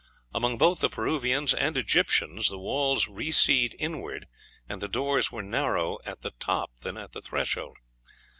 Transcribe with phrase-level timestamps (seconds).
[0.33, 4.25] Among both the Peruvians and Egyptians the walls receded inward,
[4.67, 7.77] and the doors were narrower at the top than at the threshold.